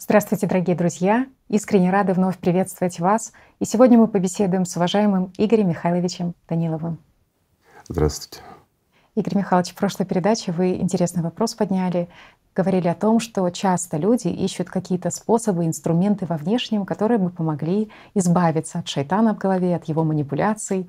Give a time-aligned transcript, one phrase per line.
[0.00, 1.26] Здравствуйте, дорогие друзья!
[1.48, 3.32] Искренне рады вновь приветствовать вас.
[3.58, 6.98] И сегодня мы побеседуем с уважаемым Игорем Михайловичем Даниловым.
[7.88, 8.44] Здравствуйте.
[9.16, 12.08] Игорь Михайлович, в прошлой передаче вы интересный вопрос подняли.
[12.54, 17.90] Говорили о том, что часто люди ищут какие-то способы, инструменты во внешнем, которые бы помогли
[18.14, 20.88] избавиться от шайтана в голове, от его манипуляций,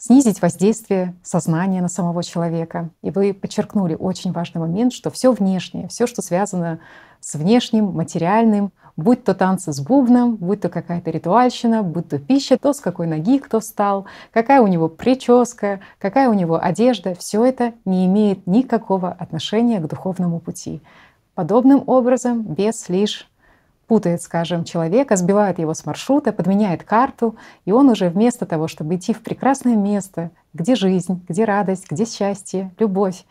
[0.00, 2.88] снизить воздействие сознания на самого человека.
[3.02, 6.80] И вы подчеркнули очень важный момент, что все внешнее, все, что связано
[7.20, 12.56] с внешним, материальным, будь то танцы с бубном, будь то какая-то ритуальщина, будь то пища,
[12.56, 17.44] то с какой ноги кто встал, какая у него прическа, какая у него одежда, все
[17.44, 20.80] это не имеет никакого отношения к духовному пути.
[21.34, 23.29] Подобным образом бес лишь
[23.90, 28.94] путает, скажем, человека, сбивает его с маршрута, подменяет карту, и он уже вместо того, чтобы
[28.94, 33.24] идти в прекрасное место, где жизнь, где радость, где счастье, любовь,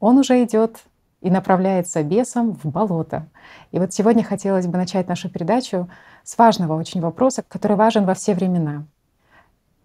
[0.00, 0.76] он уже идет
[1.22, 3.26] и направляется бесом в болото.
[3.72, 5.88] И вот сегодня хотелось бы начать нашу передачу
[6.22, 8.84] с важного очень вопроса, который важен во все времена.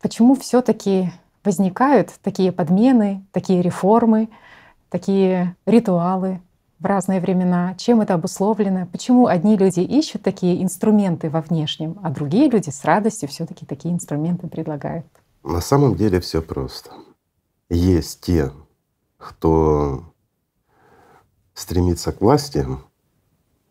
[0.02, 1.14] Почему все таки
[1.46, 4.28] возникают такие подмены, такие реформы,
[4.90, 6.42] такие ритуалы
[6.80, 7.76] в разные времена?
[7.76, 8.88] Чем это обусловлено?
[8.88, 13.66] Почему одни люди ищут такие инструменты во внешнем, а другие люди с радостью все таки
[13.66, 15.06] такие инструменты предлагают?
[15.44, 16.92] На самом деле все просто.
[17.70, 18.52] Есть те,
[19.18, 20.04] кто
[21.54, 22.66] стремится к власти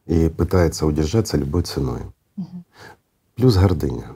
[0.07, 2.03] и пытается удержаться любой ценой.
[2.37, 2.65] Угу.
[3.37, 4.09] Плюс гордыня,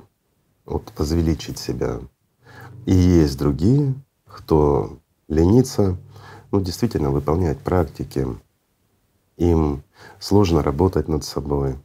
[0.64, 2.00] вот возвеличить себя.
[2.86, 3.94] И есть другие,
[4.26, 4.98] кто
[5.28, 5.96] ленится,
[6.50, 8.26] ну действительно выполнять практики.
[9.42, 9.82] Им
[10.20, 11.76] сложно работать над собой.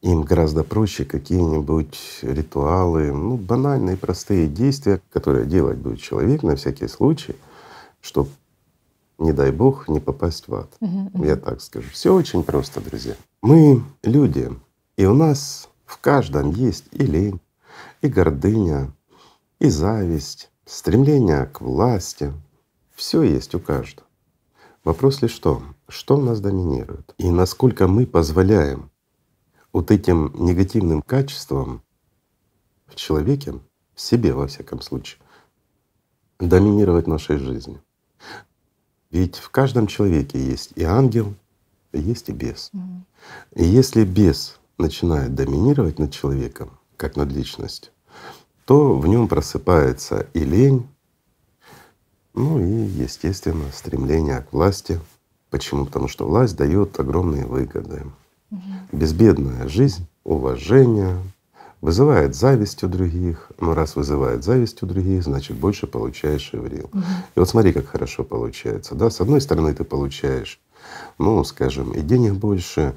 [0.00, 6.88] Им гораздо проще какие-нибудь ритуалы, ну банальные простые действия, которые делать будет человек на всякий
[6.88, 7.36] случай,
[8.00, 8.30] чтобы
[9.18, 10.70] не дай бог, не попасть в ад.
[10.80, 11.90] Угу, Я так скажу.
[11.90, 13.14] Все очень просто, друзья.
[13.42, 14.50] Мы люди,
[14.96, 17.40] и у нас в каждом есть и лень,
[18.00, 18.90] и гордыня,
[19.58, 22.32] и зависть, стремление к власти.
[22.94, 24.06] Все есть у каждого.
[24.82, 28.90] Вопрос лишь в том, что у нас доминирует и насколько мы позволяем
[29.72, 31.82] вот этим негативным качествам
[32.86, 33.54] в человеке,
[33.94, 35.20] в себе во всяком случае,
[36.38, 37.80] доминировать нашей жизни.
[39.10, 41.34] Ведь в каждом человеке есть и ангел,
[41.92, 42.70] есть и бес.
[43.54, 47.92] И если бес начинает доминировать над человеком, как над личностью,
[48.64, 50.88] то в нем просыпается и лень,
[52.32, 55.00] ну и, естественно, стремление к власти.
[55.54, 55.86] Почему?
[55.86, 58.02] Потому что власть дает огромные выгоды.
[58.50, 58.60] Угу.
[58.90, 61.16] Безбедная жизнь, уважение,
[61.80, 63.52] вызывает зависть у других.
[63.60, 66.90] Ну, раз вызывает зависть у других, значит больше получаешь Иврил.
[66.92, 67.02] Угу.
[67.36, 68.96] И вот смотри, как хорошо получается.
[68.96, 69.10] Да?
[69.10, 70.58] С одной стороны, ты получаешь,
[71.18, 72.96] ну, скажем, и денег больше,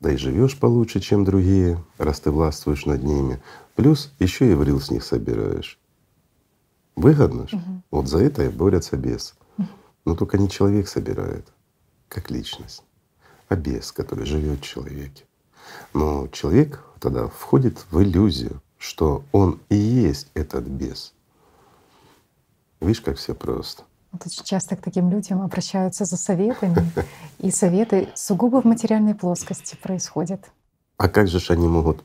[0.00, 3.42] да и живешь получше, чем другие, раз ты властвуешь над ними.
[3.74, 5.78] Плюс еще и Иврил с них собираешь.
[6.96, 7.56] Выгодно же.
[7.56, 7.82] Угу.
[7.90, 9.34] Вот за это и борются бес.
[9.58, 9.66] Угу.
[10.06, 11.46] Но только не человек собирает,
[12.08, 12.82] как личность,
[13.48, 15.24] а бес, который живет в человеке.
[15.92, 21.12] Но человек тогда входит в иллюзию, что он и есть этот бес.
[22.80, 23.82] Видишь, как все просто.
[24.12, 26.90] Вот очень часто к таким людям обращаются за советами,
[27.38, 30.50] и советы сугубо в материальной плоскости происходят.
[30.96, 32.04] А как же они могут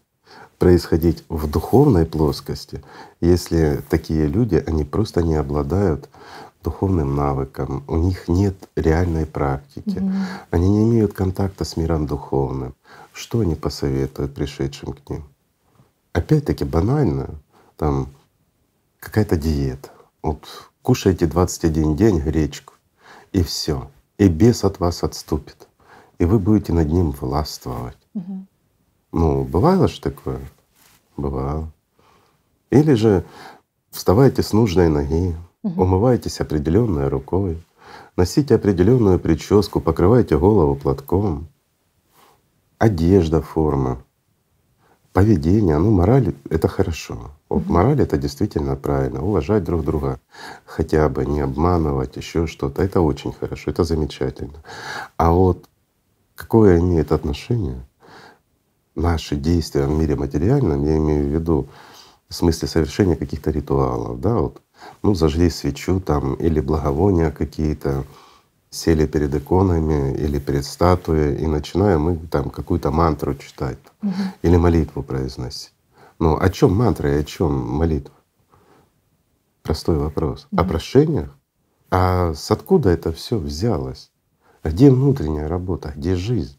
[0.57, 2.83] происходить в духовной плоскости,
[3.21, 6.09] если такие люди, они просто не обладают
[6.63, 10.11] духовным навыкам, у них нет реальной практики, mm
[10.51, 12.75] они не имеют контакта с миром духовным.
[13.11, 15.23] Что они посоветуют пришедшим к ним?
[16.13, 17.29] Опять-таки банально,
[17.75, 18.07] там
[18.99, 19.89] какая-то диета.
[20.21, 20.45] Вот
[20.81, 22.73] кушайте 21 день гречку,
[23.31, 23.89] и все.
[24.17, 25.67] И бес от вас отступит.
[26.19, 27.97] И вы будете над ним властвовать.
[28.13, 28.45] Угу.
[29.11, 30.39] Ну, бывало же такое?
[31.17, 31.71] Бывало.
[32.69, 33.25] Или же
[33.91, 35.81] вставайте с нужной ноги, Угу.
[35.81, 37.57] Умывайтесь определенной рукой,
[38.17, 41.47] носите определенную прическу, покрывайте голову платком.
[42.77, 44.03] Одежда, форма,
[45.13, 47.31] поведение, ну мораль— это хорошо.
[47.47, 49.23] Вот мораль— это действительно правильно.
[49.23, 50.19] Уважать друг друга,
[50.65, 52.81] хотя бы не обманывать, еще что-то.
[52.81, 54.63] Это очень хорошо, это замечательно.
[55.15, 55.69] А вот
[56.35, 57.85] какое имеет отношение
[58.95, 61.67] наши действия в мире материальном, я имею в виду
[62.27, 64.62] в смысле совершения каких-то ритуалов, да, вот
[65.01, 68.05] ну, зажгли свечу там или благовония какие-то,
[68.73, 74.11] сели перед иконами или перед статуей и начинаем мы там какую-то мантру читать угу.
[74.41, 75.73] или молитву произносить.
[76.19, 78.15] Ну о чем мантра и о чем молитва?
[79.61, 80.47] Простой вопрос.
[80.51, 80.61] Угу.
[80.61, 81.29] О прошениях?
[81.91, 84.11] А с откуда это все взялось?
[84.63, 85.93] Где внутренняя работа?
[85.95, 86.57] Где жизнь?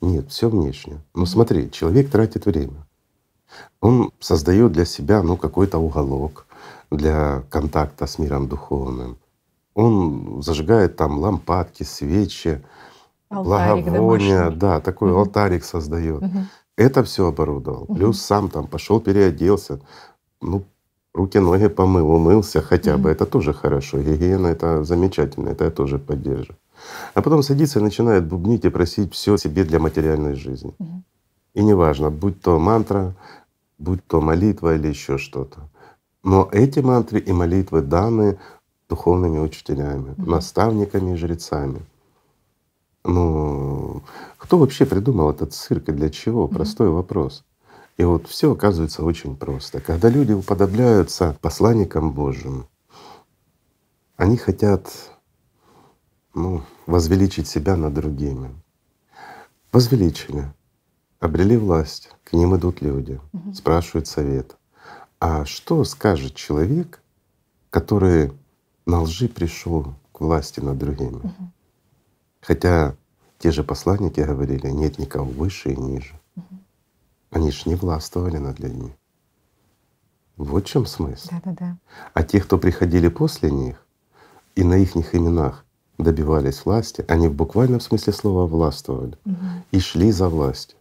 [0.00, 1.02] Нет, все внешне.
[1.14, 2.86] Ну смотри, человек тратит время.
[3.80, 6.46] Он создает для себя ну, какой-то уголок
[6.90, 9.18] для контакта с миром духовным.
[9.74, 12.62] Он зажигает там лампадки, свечи,
[13.30, 14.58] Алтарик благовония, домашний.
[14.58, 15.18] да, такой Мгм.
[15.18, 16.22] алтарик создает.
[16.22, 16.48] Мгм.
[16.76, 17.84] Это все оборудовал.
[17.88, 17.94] Мгм.
[17.96, 19.80] Плюс сам там пошел переоделся,
[20.40, 20.64] ну,
[21.14, 23.00] руки, ноги помыл, умылся хотя бы.
[23.00, 23.08] Мгм.
[23.10, 23.98] Это тоже хорошо.
[23.98, 26.56] Гигиена это замечательно, это я тоже поддерживаю.
[27.14, 30.72] А потом садится и начинает бубнить и просить все себе для материальной жизни.
[30.78, 31.04] Мгм.
[31.54, 33.14] И неважно, будь то мантра,
[33.78, 35.68] будь то молитва или еще что-то.
[36.28, 38.38] Но эти мантры и молитвы даны
[38.90, 40.30] духовными учителями, Мгм.
[40.30, 41.80] наставниками и жрецами.
[43.02, 44.02] Ну,
[44.36, 46.46] кто вообще придумал этот цирк и для чего?
[46.46, 47.44] Простой вопрос.
[47.96, 49.80] И вот все оказывается очень просто.
[49.80, 52.66] Когда люди уподобляются посланникам Божьим,
[54.18, 54.92] они хотят
[56.34, 58.50] ну, возвеличить себя над другими.
[59.72, 60.44] Возвеличили,
[61.20, 63.54] обрели власть, к ним идут люди, Мгм.
[63.54, 64.57] спрашивают совет.
[65.20, 67.00] А что скажет человек,
[67.70, 68.32] который
[68.86, 71.16] на лжи пришел к власти над другими?
[71.16, 71.52] Мгм.
[72.40, 72.94] Хотя
[73.38, 76.14] те же посланники говорили, нет никого выше и ниже.
[76.36, 76.60] Мгм.
[77.30, 78.92] Они ж не властвовали над людьми.
[80.36, 81.28] Вот в чем смысл.
[81.32, 81.76] Да-да-да.
[82.14, 83.84] А те, кто приходили после них
[84.54, 85.64] и на их именах
[85.98, 89.64] добивались власти, они в буквальном смысле слова властвовали Мгм.
[89.72, 90.78] и шли за властью,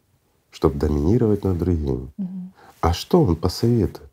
[0.51, 2.11] чтобы доминировать над другими.
[2.17, 2.53] Мгм.
[2.81, 4.06] А что он посоветует?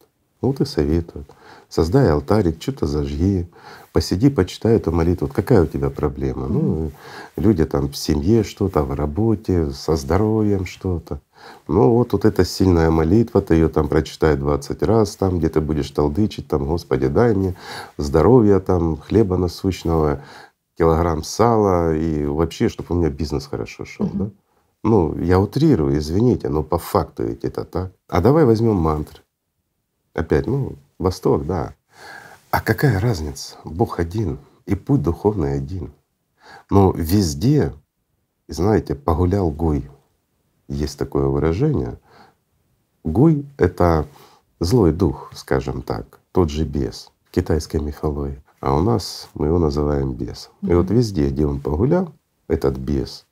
[0.44, 1.26] Вот и советует.
[1.69, 3.46] Создай алтарик, что-то зажги,
[3.93, 5.26] посиди, почитай эту молитву.
[5.26, 6.46] Вот какая у тебя проблема?
[6.46, 6.91] Ну,
[7.37, 11.20] люди там в семье что-то, в работе, со здоровьем что-то.
[11.69, 15.61] Ну вот, вот эта сильная молитва, ты ее там прочитай 20 раз, там, где ты
[15.61, 17.55] будешь толдычить, там, Господи, дай мне
[17.99, 20.23] здоровья, там, хлеба насущного,
[20.79, 24.19] килограмм сала и вообще, чтобы у меня бизнес хорошо шел, Мгм.
[24.19, 24.31] да?
[24.85, 27.93] Ну, я утрирую, извините, но по факту ведь это так.
[28.08, 29.24] А давай возьмем мантры.
[30.14, 31.75] Опять, ну, Восток, да.
[32.50, 33.56] А какая разница?
[33.64, 35.93] Бог один, и путь духовный один.
[36.70, 37.75] Но везде,
[38.49, 39.90] знаете, погулял Гуй.
[40.69, 41.99] Есть такое выражение.
[43.02, 44.06] Гуй— это
[44.61, 48.40] злой дух, скажем так, тот же бес в китайской мифологии.
[48.60, 50.52] А у нас мы его называем бесом.
[50.62, 52.12] И вот везде, где он погулял,
[52.49, 53.26] этот бес,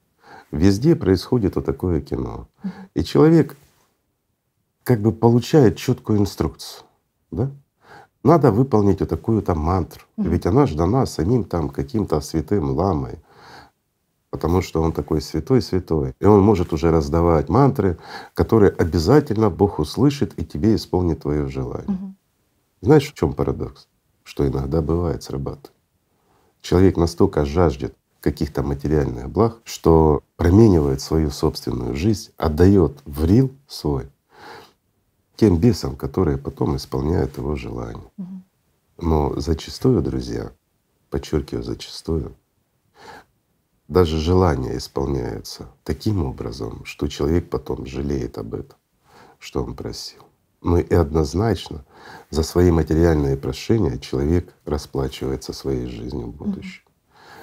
[0.51, 2.49] везде происходит вот такое кино.
[2.95, 3.57] И человек
[4.85, 6.85] как бы получает четкую инструкцию,
[7.31, 7.51] да?
[8.25, 10.31] Надо выполнить вот такую-то мантру, Мгм.
[10.31, 13.19] ведь она же дана самим там каким-то святым ламой,
[14.31, 16.15] потому что он такой святой-святой.
[16.21, 17.99] И он может уже раздавать мантры,
[18.35, 21.89] которые обязательно Бог услышит и тебе исполнит твое желание.
[21.89, 22.17] Мгм.
[22.81, 23.89] Знаешь, в чем парадокс?
[24.25, 25.73] Что иногда бывает срабатывает.
[26.61, 34.07] Человек настолько жаждет каких-то материальных благ, что променивает свою собственную жизнь, отдает в рил свой
[35.37, 38.11] тем бесам, которые потом исполняют его желания.
[38.17, 38.45] Мгм.
[38.99, 40.53] Но зачастую, друзья,
[41.11, 42.35] подчеркиваю, зачастую,
[43.89, 48.79] даже желания исполняются таким образом, что человек потом жалеет об этом,
[49.39, 50.23] что он просил.
[50.63, 51.85] Ну и однозначно
[52.31, 56.83] за свои материальные прошения человек расплачивается своей жизнью в будущем.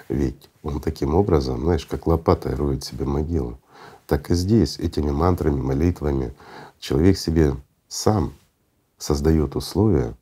[0.08, 3.60] Ведь он таким образом, знаешь, как лопатой роет себе могилу.
[4.08, 6.34] Так и здесь этими мантрами, молитвами
[6.80, 7.56] человек себе
[7.90, 8.34] сам
[8.98, 10.16] создает условия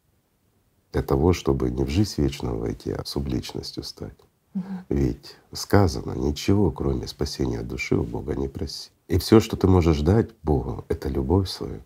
[0.94, 4.18] для того, чтобы не в жизнь вечную войти, а субличностью стать.
[4.54, 4.86] Мгм.
[4.90, 8.90] Ведь сказано, ничего, кроме спасения души, у Бога не проси.
[9.08, 11.82] И все, что ты можешь дать Богу, это любовь свою.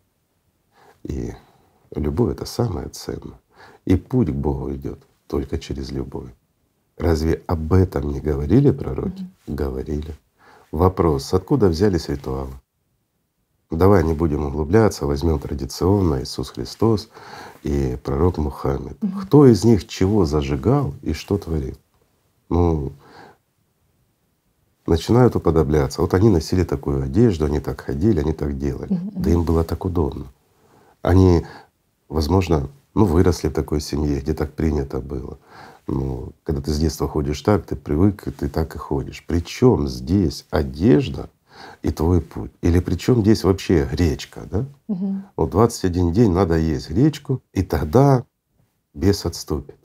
[1.03, 1.33] И
[1.95, 3.39] любовь— это самое ценное.
[3.85, 6.29] И путь к Богу идет только через любовь.
[6.97, 9.25] Разве об этом не говорили пророки?
[9.47, 10.15] Говорили.
[10.71, 12.53] Вопрос, откуда взялись ритуалы?
[13.71, 17.07] Давай не будем углубляться, возьмем традиционно Иисус Христос
[17.63, 19.01] и пророк Мухаммед.
[19.01, 19.21] Мгм.
[19.21, 21.77] Кто из них чего зажигал и что творил?
[22.49, 22.91] Ну,
[24.85, 26.01] начинают уподобляться.
[26.01, 28.93] Вот они носили такую одежду, они так ходили, они так делали.
[28.93, 30.25] Мгм, Да им было так удобно.
[31.01, 31.45] Они,
[32.09, 35.37] возможно, ну, выросли в такой семье, где так принято было.
[35.87, 39.23] Ну, когда ты с детства ходишь так, ты привык, ты так и ходишь.
[39.25, 41.29] Причем здесь одежда
[41.81, 42.51] и твой путь?
[42.61, 44.65] Или причем здесь вообще гречка, да?
[44.87, 45.25] Мгм.
[45.35, 48.23] Вот 21 день надо есть гречку, и тогда
[48.93, 49.77] бес отступит.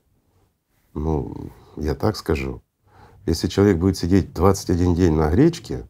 [0.94, 1.34] Ну,
[1.76, 2.62] я так скажу.
[3.26, 5.86] Если человек будет сидеть 21 день на гречке,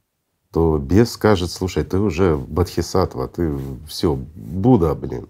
[0.52, 5.28] то бес скажет, слушай, ты уже бодхисаттва, ты все, Будда, блин.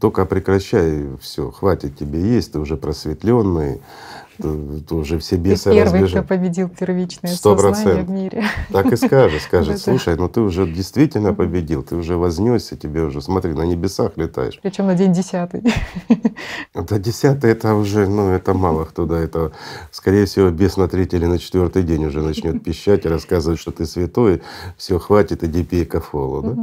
[0.00, 3.80] Только прекращай все, хватит тебе есть, ты уже просветленный,
[4.44, 6.28] уже все Ты бесы первый, кто разбежат.
[6.28, 8.44] победил первичное Сто сознание в мире.
[8.70, 13.20] Так и скажет, скажет, слушай, ну ты уже действительно победил, ты уже вознесся, тебе уже,
[13.20, 14.58] смотри, на небесах летаешь.
[14.62, 15.62] Причем на день десятый.
[16.74, 19.52] Это десятый, это уже, ну это мало кто, да, это,
[19.90, 23.70] скорее всего, бес на третий или на четвертый день уже начнет пищать и рассказывать, что
[23.70, 24.42] ты святой,
[24.76, 26.54] все, хватит, иди пей кофолу, да?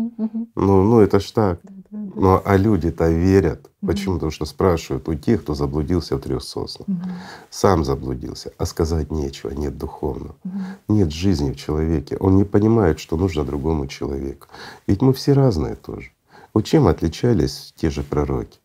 [0.56, 1.60] Ну, ну это ж так.
[1.94, 2.22] Да-да-да.
[2.22, 3.70] Ну а люди-то верят.
[3.82, 3.92] Мгм.
[3.92, 4.14] Почему?
[4.16, 6.88] Потому что спрашивают у тех, кто заблудился в трех соснах.
[6.88, 7.12] Мгм.
[7.52, 10.36] Сам заблудился, а сказать нечего, нет духовного.
[10.44, 10.64] Мгм.
[10.88, 12.18] Нет жизни в человеке.
[12.20, 14.48] Он не понимает, что нужно другому человеку.
[14.88, 16.12] Ведь мы все разные тоже.
[16.54, 18.60] Вот чем отличались те же пророки?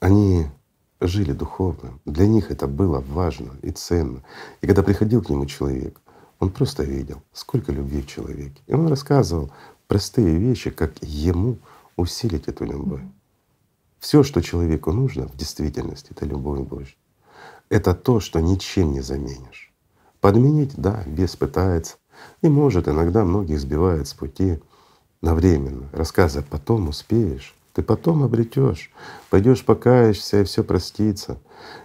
[0.00, 0.46] Они
[1.00, 2.00] жили духовно.
[2.04, 4.22] Для них это было важно и ценно.
[4.60, 6.00] И когда приходил к нему человек,
[6.40, 8.60] он просто видел, сколько любви в человеке.
[8.66, 9.52] И он рассказывал
[9.86, 11.58] простые вещи, как ему
[11.96, 13.02] усилить эту любовь.
[13.98, 16.96] Все, что человеку нужно в действительности, это любовь Божья.
[17.70, 19.72] Это то, что ничем не заменишь.
[20.20, 21.96] Подменить, да, бес пытается.
[22.42, 24.60] И может иногда многих сбивает с пути
[25.20, 28.92] на временно, рассказывая, потом успеешь, ты потом обретешь,
[29.30, 31.38] пойдешь покаешься, и все простится.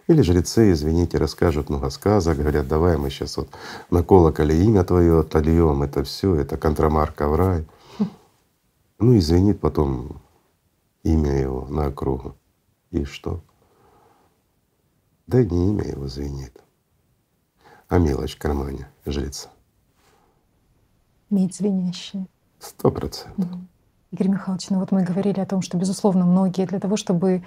[0.08, 3.50] Или жрецы, извините, расскажут много сказок, говорят, давай мы сейчас вот
[3.90, 7.66] на колоколе имя твое отольем, это все, это контрамарка в рай.
[9.00, 10.22] Ну и звенит потом
[11.04, 12.36] имя его на округу.
[12.92, 13.42] И что?
[15.26, 16.60] Да не имя его звенит,
[17.88, 19.50] а мелочь в кармане жреца.
[21.30, 22.28] Медь звенящая.
[22.60, 23.48] Сто процентов.
[24.12, 27.44] Игорь Михайлович, ну вот мы говорили о том, что, безусловно, многие для того, чтобы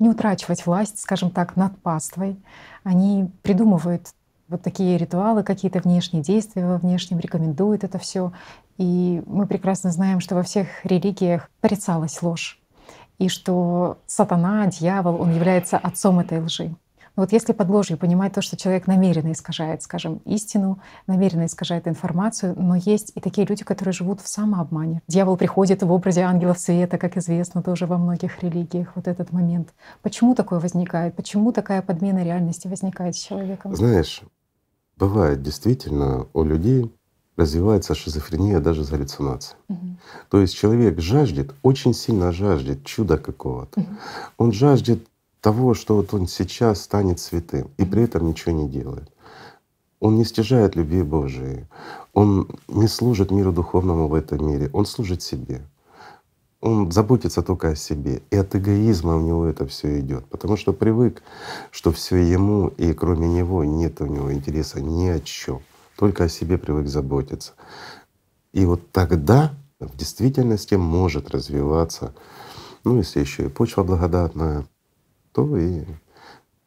[0.00, 2.42] не утрачивать власть, скажем так, над паствой,
[2.82, 4.12] они придумывают
[4.52, 8.32] вот такие ритуалы, какие-то внешние действия во внешнем, рекомендуют это все.
[8.78, 12.60] И мы прекрасно знаем, что во всех религиях порицалась ложь,
[13.18, 16.74] и что сатана, дьявол, он является отцом этой лжи.
[17.14, 21.86] Но вот если под ложью понимать то, что человек намеренно искажает, скажем, истину, намеренно искажает
[21.86, 25.02] информацию, но есть и такие люди, которые живут в самообмане.
[25.08, 29.74] Дьявол приходит в образе ангелов света, как известно тоже во многих религиях, вот этот момент.
[30.00, 31.14] Почему такое возникает?
[31.14, 33.76] Почему такая подмена реальности возникает с человеком?
[33.76, 34.22] Знаешь,
[34.96, 36.90] бывает действительно у людей
[37.36, 39.58] развивается шизофрения даже с галлюцинацией.
[39.68, 39.98] Мгм.
[40.30, 43.80] То есть человек жаждет, очень сильно жаждет чуда какого-то.
[43.80, 43.98] Мгм.
[44.38, 45.06] Он жаждет
[45.40, 49.10] того, что вот он сейчас станет святым, и при этом ничего не делает.
[49.98, 51.66] Он не стяжает любви Божией,
[52.12, 55.62] он не служит миру духовному в этом мире, он служит себе.
[56.62, 58.22] Он заботится только о себе.
[58.30, 61.20] И от эгоизма у него это все идет, потому что привык,
[61.72, 65.60] что все ему, и кроме него нет у него интереса ни о чем.
[65.98, 67.54] Только о себе привык заботиться.
[68.52, 72.14] И вот тогда в действительности может развиваться,
[72.84, 74.64] ну если еще и почва благодатная,
[75.32, 75.84] то и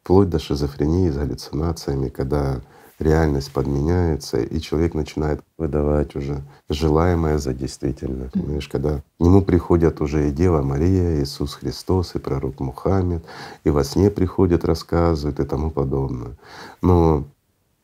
[0.02, 2.60] вплоть до шизофрении с галлюцинациями, когда
[2.98, 8.30] реальность подменяется, и человек начинает выдавать уже желаемое за действительное.
[8.30, 13.24] Понимаешь, когда к нему приходят уже и Дева Мария, и Иисус Христос, и пророк Мухаммед,
[13.64, 16.36] и во сне приходят, рассказывают и тому подобное.
[16.82, 17.24] Но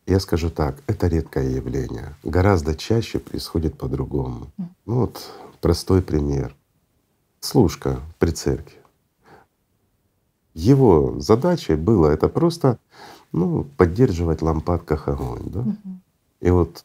[0.06, 2.14] я скажу так, это редкое явление.
[2.24, 4.48] Гораздо чаще происходит по-другому.
[4.86, 6.54] Ну вот простой пример.
[7.40, 8.76] Служка при церкви.
[10.54, 12.78] Его задачей было это просто
[13.32, 15.42] ну, поддерживать в лампадках огонь.
[15.46, 15.60] Да?
[15.60, 16.02] Мгм.
[16.40, 16.84] И вот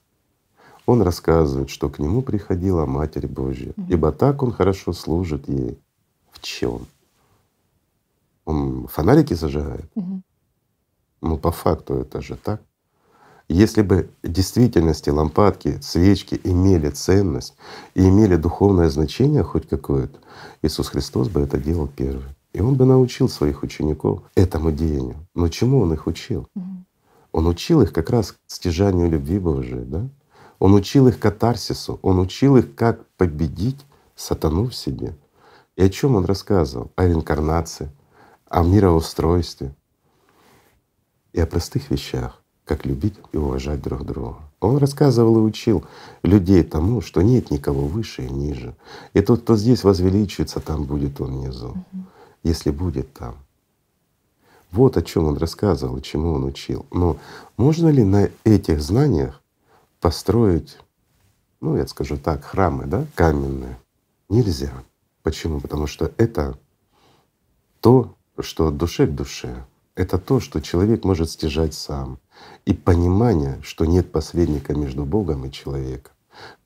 [0.85, 3.87] он рассказывает, что к нему приходила Матерь Божья, Мгм.
[3.91, 5.77] ибо так он хорошо служит ей.
[6.31, 6.87] В чем?
[8.45, 9.89] Он фонарики зажигает?
[9.95, 10.23] Мгм.
[11.21, 12.61] Ну, по факту это же так.
[13.49, 17.55] Если бы в действительности лампадки, свечки имели ценность
[17.95, 20.19] и имели духовное значение хоть какое-то,
[20.61, 22.25] Иисус Христос бы это делал первый.
[22.53, 25.27] И Он бы научил своих учеников этому деянию.
[25.35, 26.47] Но чему Он их учил?
[27.31, 30.09] Он учил их как раз стяжанию любви Божией, да?
[30.59, 33.85] Он учил их катарсису, он учил их, как победить
[34.15, 35.15] сатану в себе.
[35.75, 36.91] И о чем он рассказывал?
[36.95, 37.91] О реинкарнации,
[38.49, 39.75] о мироустройстве
[41.33, 44.37] и о простых вещах, как любить и уважать друг друга.
[44.59, 45.85] Он рассказывал и учил
[46.23, 48.75] людей тому, что нет никого выше и ниже.
[49.13, 51.75] И тот, кто здесь возвеличивается, там будет он внизу,
[52.43, 53.37] если будет там.
[54.71, 56.85] Вот о чем он рассказывал чему он учил.
[56.91, 57.17] Но
[57.55, 59.41] можно ли на этих знаниях
[60.01, 60.77] построить,
[61.61, 63.77] ну, я скажу так, храмы, да, каменные?
[64.29, 64.71] Нельзя.
[65.23, 65.61] Почему?
[65.61, 66.57] Потому что это
[67.79, 69.65] то, что от души к душе.
[69.95, 72.19] Это то, что человек может стяжать сам.
[72.65, 76.13] И понимание, что нет посредника между Богом и человеком.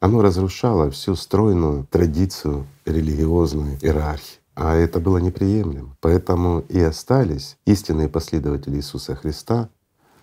[0.01, 4.40] Оно разрушало всю стройную традицию религиозной иерархии.
[4.55, 5.95] А это было неприемлемо.
[6.01, 9.69] Поэтому и остались истинные последователи Иисуса Христа,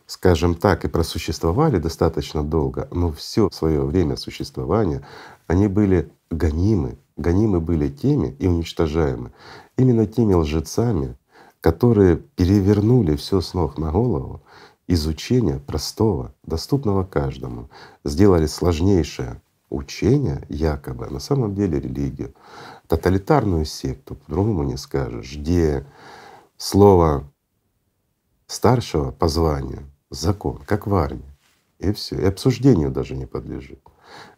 [0.06, 5.02] скажем так, и просуществовали достаточно долго, но все свое время существования
[5.46, 9.32] они были гонимы, гонимы были теми и уничтожаемы
[9.76, 11.16] именно теми лжецами,
[11.60, 14.42] которые перевернули все с ног на голову
[14.86, 17.68] изучение простого, доступного каждому,
[18.04, 22.34] сделали сложнейшее учение, якобы, а на самом деле религию,
[22.88, 25.86] тоталитарную секту, по-другому не скажешь, где
[26.56, 27.30] слово
[28.46, 31.36] старшего по званию— закон, как в армии,
[31.78, 33.80] и все, и обсуждению даже не подлежит,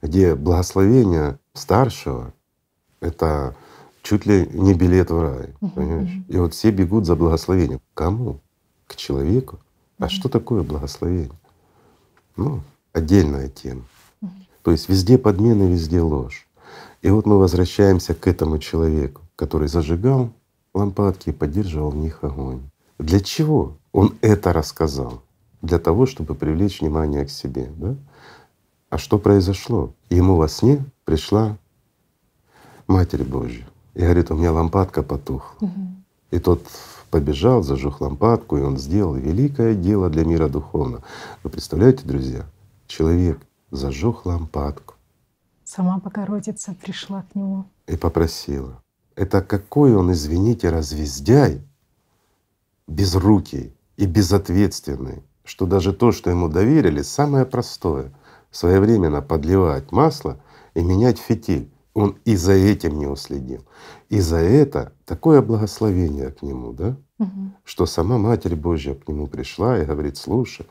[0.03, 2.35] где благословение старшего—
[3.01, 3.55] это
[4.03, 6.11] чуть ли не билет в рай, понимаешь?
[6.29, 7.81] И вот все бегут за благословением.
[7.95, 8.41] Кому?
[8.87, 9.61] К человеку.
[9.99, 11.39] А что такое благословение?
[12.37, 13.85] Ну, отдельная тема.
[14.63, 16.47] То есть везде подмены, везде ложь.
[17.03, 20.31] И вот мы возвращаемся к этому человеку, который зажигал
[20.75, 22.61] лампадки и поддерживал в них огонь.
[22.99, 25.23] Для чего он это рассказал?
[25.63, 27.71] Для того, чтобы привлечь внимание к себе.
[27.77, 27.97] Да?
[28.91, 29.95] А что произошло?
[30.11, 31.57] Ему во сне пришла
[32.87, 35.67] Матерь Божья и говорит, у меня лампадка потухла.
[35.67, 35.81] Угу.
[36.33, 36.63] И тот
[37.11, 41.03] побежал, зажег лампадку, и он сделал великое дело для мира духовного.
[41.43, 42.47] Вы представляете, друзья,
[42.87, 43.39] человек
[43.71, 44.95] зажег лампадку.
[45.73, 47.65] Сама Богородица пришла к нему.
[47.87, 48.83] И попросила.
[49.15, 51.63] Это какой он, извините, развездяй,
[52.89, 58.13] безрукий и безответственный, что даже то, что ему доверили, самое простое—
[58.51, 60.41] своевременно подливать масло
[60.75, 61.71] и менять фитиль.
[61.95, 63.65] Он и за этим не уследил.
[64.09, 67.53] И за это такое благословение к нему, да, угу.
[67.63, 70.67] что сама Матерь Божья к нему пришла и говорит, слушай,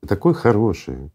[0.00, 1.12] ты такой хороший,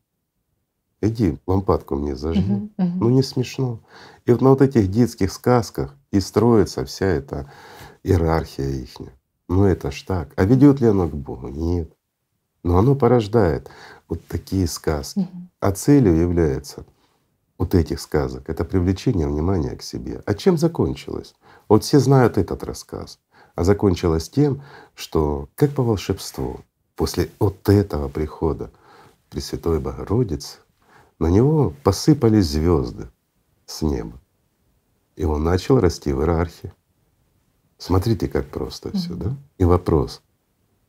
[1.01, 2.53] иди лампадку мне зажги.
[2.53, 2.91] Угу, угу.
[3.01, 3.79] Ну не смешно.
[4.25, 7.51] И вот на вот этих детских сказках и строится вся эта
[8.03, 9.13] иерархия ихняя.
[9.47, 10.33] Ну это ж так.
[10.35, 11.47] А ведет ли оно к Богу?
[11.49, 11.91] Нет.
[12.63, 13.69] Но оно порождает
[14.07, 15.19] вот такие сказки.
[15.19, 15.49] Угу.
[15.59, 16.85] А целью является
[17.57, 20.21] вот этих сказок— это привлечение внимания к себе.
[20.25, 21.35] А чем закончилось?
[21.69, 23.19] Вот все знают этот рассказ.
[23.55, 24.61] А закончилось тем,
[24.93, 26.59] что как по волшебству
[26.95, 28.71] после вот этого прихода
[29.29, 30.57] Пресвятой Богородицы
[31.19, 33.09] на него посыпались звезды
[33.65, 34.19] с неба.
[35.15, 36.73] И он начал расти в иерархии.
[37.77, 39.17] Смотрите, как просто все, mm-hmm.
[39.17, 39.37] да?
[39.57, 40.21] И вопрос: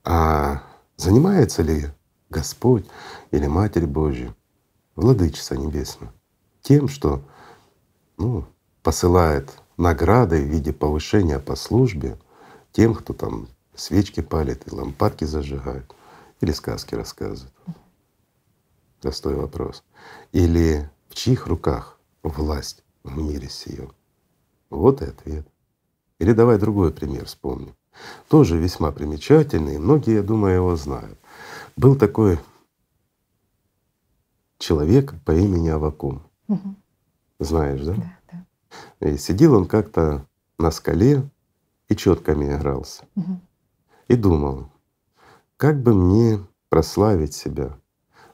[0.05, 0.63] а
[0.97, 1.89] занимается ли
[2.31, 2.87] Господь
[3.33, 4.35] или Матерь Божья,
[4.95, 6.13] Владычица Небесная,
[6.63, 7.23] тем, что
[8.17, 8.45] ну,
[8.83, 12.19] посылает награды в виде повышения по службе
[12.73, 15.93] тем, кто там свечки палит и лампадки зажигает
[16.41, 17.53] или сказки рассказывает.
[19.07, 19.85] Простой вопрос.
[20.33, 23.95] Или в чьих руках власть в мире сию?
[24.69, 25.47] Вот и ответ.
[26.19, 27.77] Или давай другой пример вспомним.
[28.29, 31.17] Тоже весьма примечательный, многие, я думаю, его знают.
[31.77, 32.41] Был такой
[34.59, 36.25] человек по имени Авакум.
[36.49, 36.75] Угу.
[37.39, 37.95] Знаешь, да?
[37.95, 39.09] Да, да.
[39.09, 40.27] И сидел он как-то
[40.59, 41.23] на скале
[41.89, 43.05] и четками игрался.
[43.15, 43.41] Угу.
[44.09, 44.69] И думал,
[45.57, 47.79] как бы мне прославить себя,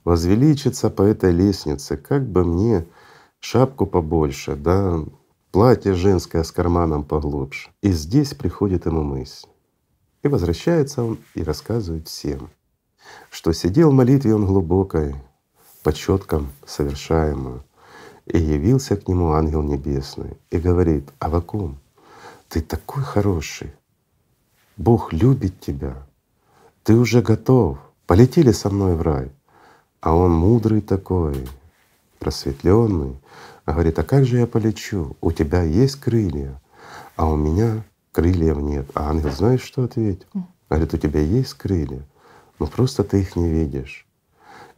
[0.04, 2.86] возвеличиться по этой лестнице, как бы мне
[3.40, 5.00] шапку побольше, да,
[5.50, 7.70] платье женское с карманом поглубже.
[7.82, 9.46] И здесь приходит ему мысль.
[10.22, 12.50] И возвращается он и рассказывает всем,
[13.30, 15.16] что сидел в молитве он глубокой,
[15.82, 17.64] по четкам совершаемую,
[18.26, 21.80] и явился к нему ангел небесный и говорит, Авакум,
[22.48, 23.72] ты такой хороший,
[24.76, 26.06] Бог любит тебя,
[26.84, 29.32] ты уже готов, полетели со мной в рай.
[30.02, 31.48] А он мудрый такой,
[32.18, 33.16] просветленный,
[33.64, 35.16] а говорит, а как же я полечу?
[35.20, 36.60] У тебя есть крылья,
[37.14, 38.90] а у меня крыльев нет.
[38.94, 40.26] А ангел знаешь, что ответил?
[40.68, 42.04] Говорит, у тебя есть крылья,
[42.58, 44.04] но просто ты их не видишь.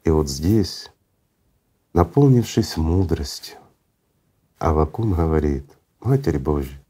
[0.04, 0.90] И вот здесь
[1.94, 3.56] наполнившись мудростью.
[4.58, 5.64] Авакум говорит,
[6.00, 6.84] Матерь Божья,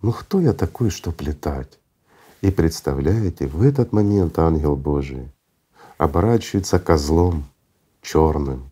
[0.00, 1.78] ну кто я такой, чтоб летать?
[2.40, 5.30] И представляете, в этот момент ангел Божий
[5.98, 7.44] оборачивается козлом
[8.02, 8.70] черным,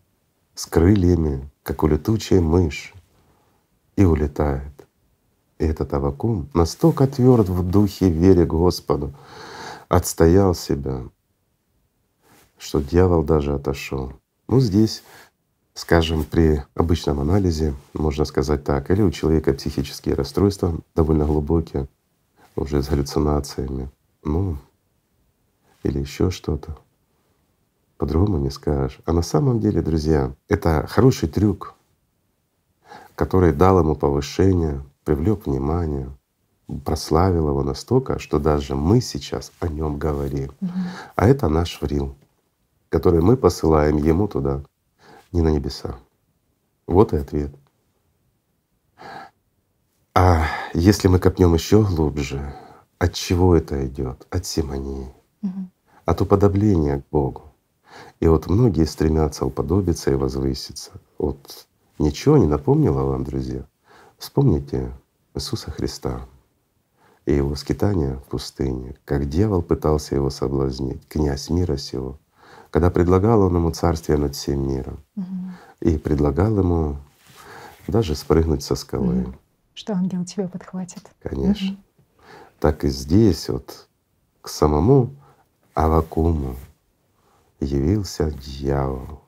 [0.53, 2.93] с крыльями, как у летучей мыши,
[3.95, 4.71] и улетает.
[5.57, 9.13] И этот Авакум настолько тверд в духе вере Господу,
[9.87, 11.03] отстоял себя,
[12.57, 14.13] что дьявол даже отошел.
[14.47, 15.03] Ну здесь
[15.77, 21.89] Скажем, при обычном анализе можно сказать так, или у человека психические расстройства довольно глубокие,
[22.55, 23.89] уже с галлюцинациями,
[24.23, 24.57] ну,
[25.83, 26.77] или еще что-то.
[27.97, 28.99] По-другому не скажешь.
[29.05, 31.75] А на самом деле, друзья, это хороший трюк,
[33.15, 36.09] который дал ему повышение, привлек внимание.
[36.83, 40.51] прославил его настолько, что даже мы сейчас о нем говорим.
[40.61, 40.73] Мгм.
[41.15, 42.15] А это наш врил,
[42.89, 44.63] который мы посылаем ему туда,
[45.31, 45.95] не на небеса.
[46.87, 47.53] Вот и ответ.
[50.15, 52.55] А если мы копнем еще глубже,
[52.99, 54.25] от чего это идет?
[54.31, 55.69] От симонии, Мгм.
[56.05, 57.44] от уподобления к Богу.
[58.19, 60.91] И вот многие стремятся уподобиться и возвыситься.
[61.17, 61.67] Вот
[61.99, 63.65] ничего не напомнило вам, друзья?
[64.17, 64.91] Вспомните
[65.33, 66.21] Иисуса Христа
[67.25, 72.17] и его скитание в пустыне, как дьявол пытался его соблазнить, князь мира сего,
[72.69, 75.53] когда предлагал он ему царствие над всем миром Мгм.
[75.81, 76.97] и предлагал ему
[77.87, 79.33] даже спрыгнуть со скалы.
[79.73, 81.03] Что ангел тебя подхватит.
[81.21, 81.67] Конечно.
[81.71, 81.77] Мгм.
[82.59, 83.87] Так и здесь вот
[84.41, 85.09] к самому
[85.73, 86.55] Авакуму
[87.59, 89.21] явился дьявол.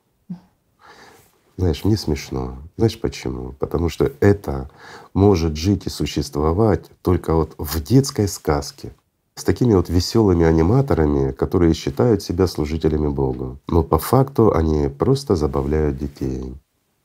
[1.56, 2.58] Знаешь, мне смешно.
[2.76, 3.52] Знаешь почему?
[3.52, 4.70] Потому что это
[5.12, 8.92] может жить и существовать только вот в детской сказке
[9.34, 13.58] с такими вот веселыми аниматорами, которые считают себя служителями Бога.
[13.66, 16.54] Но по факту они просто забавляют детей,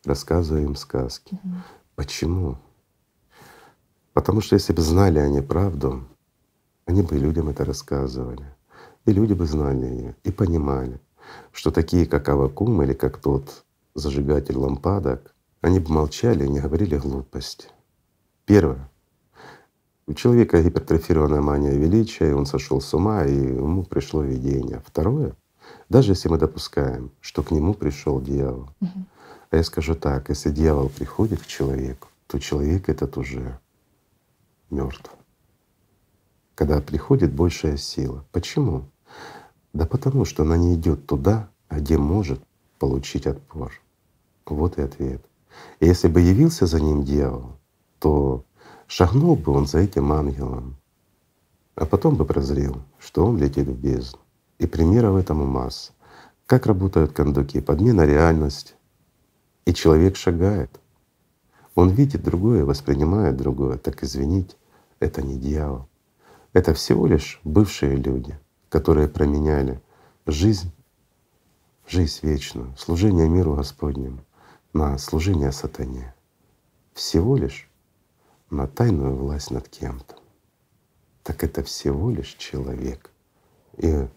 [0.06, 1.40] рассказывая им сказки.
[1.44, 1.64] Мгм.
[1.96, 2.58] Почему?
[4.14, 6.04] Потому что если бы знали они правду,
[6.86, 8.46] они бы людям это рассказывали.
[9.06, 11.00] И люди бы знали ее и понимали,
[11.52, 13.64] что такие, как Авакум или как тот
[13.96, 17.68] зажигатель лампадок, они бы молчали и не говорили глупости.
[18.46, 18.90] Первое.
[20.06, 24.82] У человека гипертрофированная мания величия, и он сошел с ума, и ему пришло видение.
[24.86, 25.36] Второе.
[25.90, 29.06] Даже если мы допускаем, что к нему пришел дьявол, Мгм.
[29.50, 33.58] а я скажу так, если дьявол приходит к человеку, то человек этот уже
[34.70, 35.12] мертв.
[36.56, 38.26] Когда приходит большая сила.
[38.32, 38.84] Почему?
[39.74, 42.40] Да потому что она не идет туда, где может
[42.80, 43.74] получить отпор.
[44.46, 45.26] Вот и ответ.
[45.80, 47.58] И если бы явился за ним дьявол,
[48.00, 48.46] то
[48.88, 50.76] шагнул бы он за этим ангелом,
[51.76, 54.20] а потом бы прозрел, что он летит в бездну.
[54.60, 55.92] И примеров этому масса.
[56.46, 58.76] Как работают кондуки, подмена реальности.
[59.66, 60.80] И человек шагает.
[61.76, 63.78] Он видит другое, воспринимает другое.
[63.78, 64.56] Так извините,
[65.00, 65.88] это не дьявол.
[66.54, 68.38] Это всего лишь бывшие люди,
[68.74, 69.80] которые променяли
[70.26, 70.72] жизнь,
[71.88, 74.26] жизнь вечную, служение миру Господнему
[74.74, 76.16] на служение сатане.
[76.96, 77.70] Всего лишь
[78.50, 80.16] на тайную власть над кем-то.
[81.22, 83.12] Так это всего лишь человек.
[83.78, 84.08] И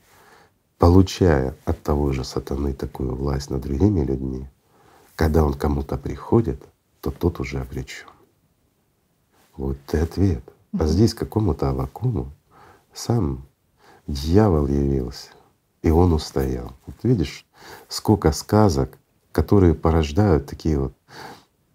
[0.79, 4.49] получая от того же сатаны такую власть над другими людьми,
[5.17, 6.63] когда он кому-то приходит,
[7.03, 8.09] то тот уже обречен.
[9.55, 10.51] Вот и ответ.
[10.79, 12.33] А здесь какому-то Авакуму
[12.95, 13.47] сам
[14.07, 15.31] дьявол явился,
[15.83, 16.73] и он устоял.
[16.87, 17.47] Вот видишь,
[17.89, 18.99] сколько сказок,
[19.33, 20.93] которые порождают такие вот,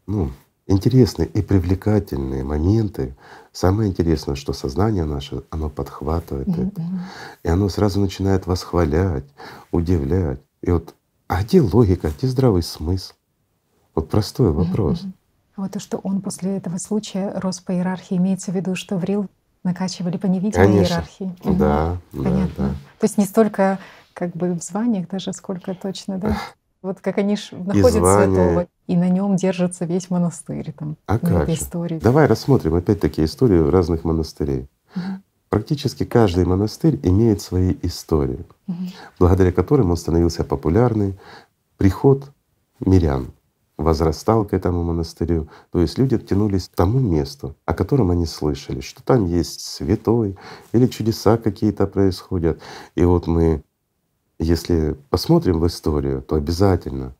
[0.07, 0.31] ну,
[0.67, 3.15] интересные и привлекательные моменты.
[3.51, 6.67] Самое интересное, что сознание наше, оно подхватывает Мгм.
[6.67, 6.83] это.
[7.43, 9.25] И оно сразу начинает восхвалять,
[9.71, 10.39] удивлять.
[10.61, 10.95] И вот,
[11.27, 13.13] а где логика, где здравый смысл?
[13.93, 15.03] Вот простой вопрос.
[15.55, 18.97] А вот то, что он после этого случая рос по иерархии, имеется в виду, что
[18.97, 19.27] в Рил
[19.63, 20.93] накачивали по невидимой Конечно.
[20.95, 21.35] иерархии.
[21.43, 22.53] Да, да, Понятно.
[22.57, 22.69] да.
[22.99, 23.79] То есть не столько
[24.13, 26.37] как бы в званиях даже, сколько точно, да?
[26.81, 28.25] Вот как они ж находят звания.
[28.33, 31.53] святого, и на нем держится весь монастырь там, А как же?
[31.55, 31.99] истории.
[31.99, 34.67] Давай рассмотрим опять-таки историю разных монастырей.
[34.95, 35.23] Мгм.
[35.49, 38.87] Практически каждый монастырь имеет свои истории, Мгм.
[39.19, 41.19] благодаря которым он становился популярный.
[41.77, 42.31] Приход
[42.79, 43.27] мирян
[43.81, 45.49] возрастал к этому монастырю.
[45.71, 50.37] То есть люди тянулись к тому месту, о котором они слышали, что там есть святой
[50.71, 52.61] или чудеса какие-то происходят.
[52.95, 53.63] И вот мы,
[54.39, 57.15] если посмотрим в историю, то обязательно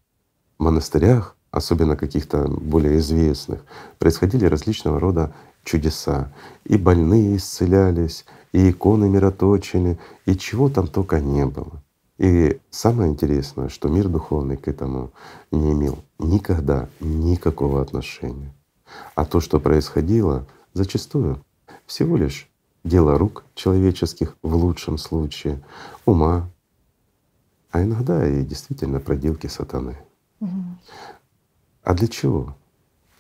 [0.58, 3.64] в монастырях, особенно каких-то более известных,
[4.00, 6.32] происходили различного рода чудеса.
[6.64, 11.82] И больные исцелялись, и иконы мироточили, и чего там только не было.
[12.22, 15.12] И самое интересное, что мир духовный к этому
[15.50, 18.54] не имел никогда никакого отношения.
[19.16, 21.44] А то, что происходило, зачастую
[21.88, 22.48] всего лишь
[22.84, 25.64] дело рук человеческих в лучшем случае,
[26.06, 26.48] ума,
[27.72, 29.98] а иногда и действительно проделки сатаны.
[30.42, 30.80] Мгм.
[31.82, 32.56] А для чего?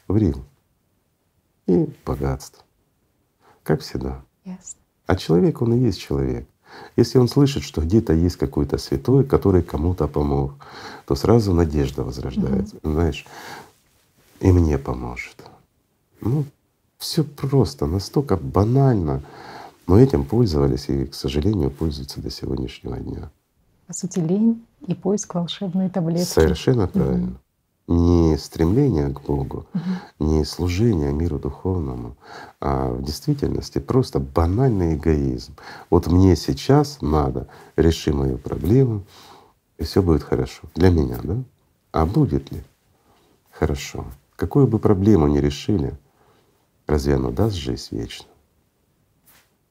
[0.07, 0.45] Врил.
[1.65, 2.63] И богатство.
[3.63, 4.23] Как всегда.
[4.45, 4.79] Ясно.
[5.07, 6.47] А человек, он и есть человек.
[6.95, 10.53] Если он слышит, что где-то есть какой-то святой, который кому-то помог,
[11.05, 12.77] то сразу надежда возрождается.
[12.83, 13.25] Знаешь,
[14.39, 15.35] и мне поможет.
[16.21, 16.45] Ну,
[16.97, 19.21] все просто, настолько банально.
[19.87, 23.31] Но этим пользовались и, к сожалению, пользуются до сегодняшнего дня.
[23.87, 26.23] По сути, лень и поиск волшебной таблетки.
[26.23, 27.35] Совершенно правильно.
[27.87, 29.65] Не стремление к Богу,
[30.19, 32.15] не служение миру духовному,
[32.59, 35.55] а в действительности просто банальный эгоизм.
[35.89, 39.03] Вот мне сейчас надо, реши мою проблему,
[39.77, 40.63] и все будет хорошо.
[40.75, 41.43] Для меня, да?
[41.91, 42.63] А будет ли
[43.51, 44.05] хорошо?
[44.35, 45.97] Какую бы проблему ни решили,
[46.87, 48.27] разве оно даст жизнь вечно?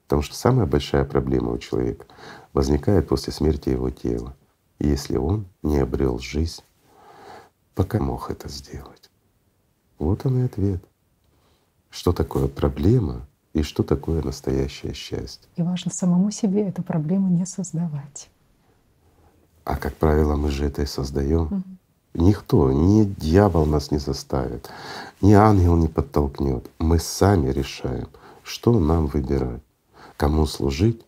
[0.05, 2.07] Потому что самая большая проблема у человека
[2.53, 4.35] возникает после смерти его тела,
[4.81, 6.63] если он не обрел жизнь
[7.75, 9.11] пока мог это сделать.
[9.99, 10.83] Вот он и ответ.
[11.91, 15.49] Что такое проблема и что такое настоящее счастье.
[15.57, 18.31] И важно самому себе эту проблему не создавать.
[19.65, 21.47] А как правило, мы же это и создаем.
[21.47, 21.63] Угу.
[22.15, 24.69] Никто, ни дьявол нас не заставит,
[25.21, 26.69] ни ангел не подтолкнет.
[26.79, 28.09] Мы сами решаем,
[28.43, 29.63] что нам выбирать,
[30.17, 31.05] кому служить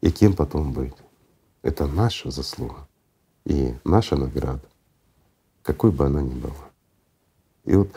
[0.00, 0.94] и кем потом быть.
[1.62, 2.88] Это наша заслуга
[3.44, 4.62] и наша награда
[5.68, 6.64] какой бы она ни была.
[7.66, 7.90] И вот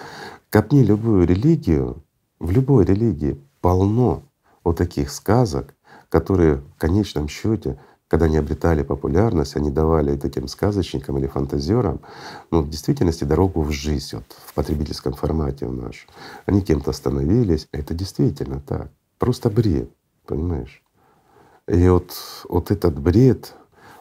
[0.49, 2.03] копни любую религию,
[2.37, 4.23] в любой религии полно
[4.65, 5.73] вот таких сказок,
[6.09, 7.79] которые в конечном счете,
[8.09, 12.01] когда они обретали популярность, они давали таким сказочникам или фантазерам,
[12.51, 16.07] ну, в действительности дорогу в жизнь, вот, в потребительском формате в наш.
[16.45, 17.69] Они кем-то становились.
[17.71, 18.91] Это действительно так.
[19.17, 19.89] Просто бред,
[20.25, 20.83] понимаешь?
[21.69, 22.11] И вот,
[22.49, 23.55] вот этот бред,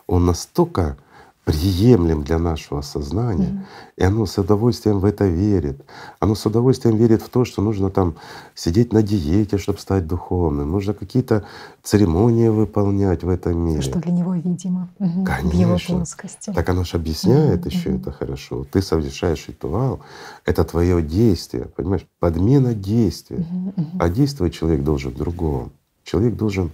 [0.08, 0.96] он настолько
[1.44, 3.60] приемлем для нашего сознания, mm
[3.96, 5.84] и оно с удовольствием в это верит.
[6.20, 8.14] Оно с удовольствием верит в то, что нужно там
[8.54, 11.44] сидеть на диете, чтобы стать духовным, нужно какие-то
[11.82, 13.82] церемонии выполнять в этом мире.
[13.82, 15.50] Что для него видимо Конечно.
[15.50, 16.50] в его плоскости.
[16.50, 18.64] Так оно же объясняет mm еще mm это хорошо.
[18.72, 20.00] Ты совершаешь ритуал,
[20.46, 23.38] это твое действие, понимаешь, подмена действия.
[23.38, 25.72] mm А действовать человек должен другому.
[26.04, 26.70] Человек должен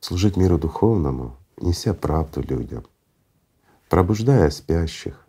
[0.00, 2.84] служить миру духовному, неся правду людям
[3.88, 5.26] пробуждая спящих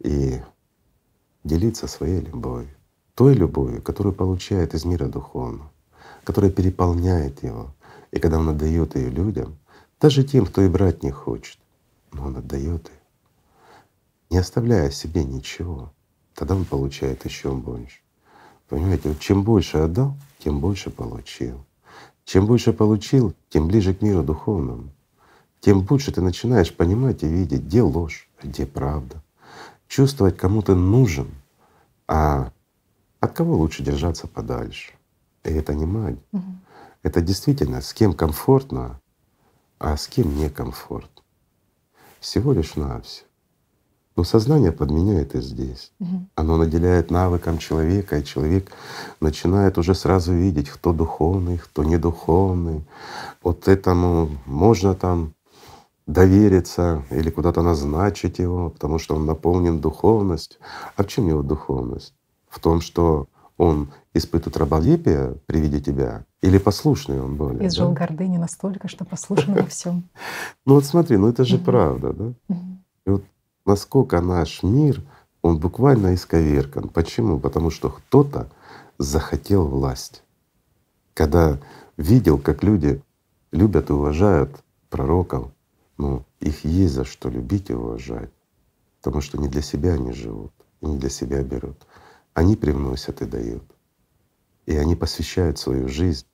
[0.00, 0.40] и
[1.42, 2.76] делиться своей любовью,
[3.14, 5.70] той любовью, которую получает из мира духовного,
[6.24, 7.74] которая переполняет его.
[8.10, 9.58] И когда он отдает ее людям,
[10.00, 11.58] даже тем, кто и брать не хочет,
[12.12, 13.00] но он отдает ее,
[14.30, 15.92] не оставляя себе ничего,
[16.34, 18.00] тогда он получает еще больше.
[18.68, 21.64] Понимаете, вот чем больше отдал, тем больше получил.
[22.24, 24.93] Чем больше получил, тем ближе к миру духовному
[25.64, 29.22] тем больше ты начинаешь понимать и видеть, где ложь, где правда.
[29.88, 31.28] Чувствовать, кому ты нужен,
[32.06, 32.50] а
[33.20, 34.92] от кого лучше держаться подальше.
[35.42, 36.20] И это не магия.
[36.32, 36.42] Угу.
[37.02, 39.00] Это действительно с кем комфортно,
[39.78, 41.22] а с кем некомфортно.
[42.20, 43.26] Всего лишь навсего.
[44.16, 45.92] Но сознание подменяет и здесь.
[45.98, 46.26] Угу.
[46.34, 48.70] Оно наделяет навыком человека, и человек
[49.18, 52.84] начинает уже сразу видеть, кто духовный, кто не духовный.
[53.42, 55.33] Вот этому можно там
[56.06, 60.60] довериться или куда-то назначить его, потому что он наполнен духовностью.
[60.96, 62.14] А в чем его духовность?
[62.48, 67.66] В том, что он испытывает раболепие при виде тебя, или послушный он более?
[67.66, 67.94] Изжил да?
[67.94, 70.04] гордыни настолько, что послушен во всем.
[70.66, 72.32] Ну вот смотри, ну это же правда, да?
[73.06, 73.24] И вот
[73.66, 75.02] насколько наш мир,
[75.42, 76.88] он буквально исковеркан.
[76.88, 77.38] Почему?
[77.38, 78.48] Потому что кто-то
[78.98, 80.22] захотел власть.
[81.12, 81.58] Когда
[81.96, 83.02] видел, как люди
[83.52, 84.50] любят и уважают
[84.90, 85.53] пророков,
[85.96, 88.30] но их есть за что любить и уважать,
[89.00, 91.86] потому что не для себя они живут и не для себя берут.
[92.32, 93.64] Они привносят и дают.
[94.66, 96.26] И они посвящают свою жизнь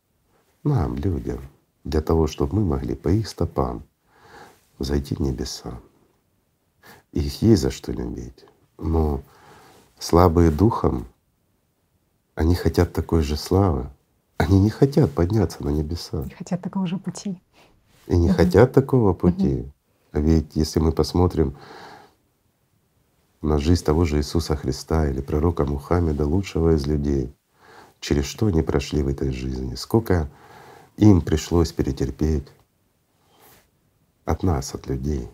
[0.63, 1.41] нам, людям,
[1.85, 3.83] для того, чтобы мы могли по их стопам
[4.79, 5.81] зайти в небеса.
[7.13, 8.47] Их есть за что любить.
[8.79, 9.23] Но
[9.99, 11.07] слабые духом,
[12.35, 13.91] они хотят такой же славы.
[14.39, 16.25] Они не хотят подняться на небеса.
[16.25, 17.43] Не хотят такого же пути
[18.11, 19.65] и не хотят такого пути.
[20.11, 21.57] А ведь если мы посмотрим
[23.41, 27.33] на жизнь того же Иисуса Христа или пророка Мухаммеда, лучшего из людей,
[28.01, 30.29] через что они прошли в этой жизни, сколько
[30.97, 32.49] им пришлось перетерпеть
[34.25, 35.29] от нас, от людей,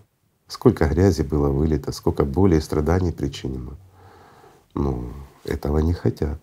[0.47, 3.79] сколько грязи было вылито, сколько боли и страданий причинено.
[4.75, 6.39] Ну, этого не хотят.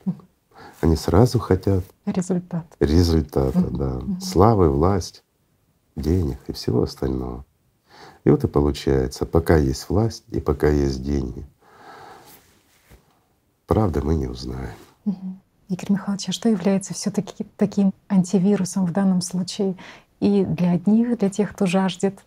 [0.82, 2.66] Они сразу хотят результат.
[2.80, 4.02] Результата, да.
[4.20, 5.23] Славы, власть
[5.96, 7.46] денег и всего остального.
[8.24, 11.46] И вот и получается, пока есть власть и пока есть деньги,
[13.68, 14.74] правда мы не узнаем.
[15.70, 19.76] Игорь Михайлович, а что является все таки таким антивирусом в данном случае
[20.20, 22.20] и для одних, для тех, кто жаждет,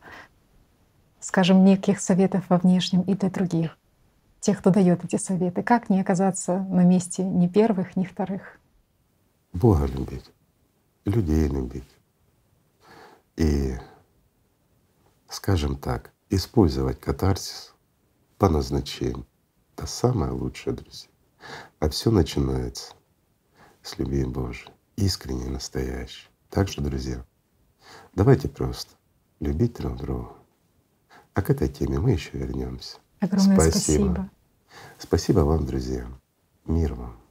[1.21, 3.79] скажем, неких советов во внешнем, и для других,
[4.41, 5.63] тех, кто дает эти советы?
[5.63, 8.59] Как не оказаться на месте ни первых, ни вторых?
[9.53, 10.31] Бога любить,
[11.05, 11.96] людей любить
[13.37, 13.77] и,
[15.29, 17.75] скажем так, использовать катарсис
[18.39, 19.27] по назначению.
[19.77, 21.11] Это самое лучшее, друзья.
[21.79, 22.95] А все начинается
[23.83, 26.29] с любви Божией, искренней, настоящей.
[26.51, 27.25] Так что, друзья,
[28.15, 28.95] давайте просто
[29.41, 30.33] любить друг друга.
[31.35, 32.99] А к этой теме мы еще вернемся.
[33.21, 33.73] Огромное спасибо.
[33.73, 34.31] спасибо.
[34.99, 36.09] Спасибо вам, друзья.
[36.65, 37.26] Мир вам.